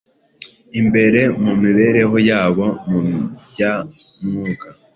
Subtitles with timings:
[0.79, 2.99] imbere mu mibereho yabo mu
[3.49, 3.73] bya
[4.27, 4.67] Mwuka: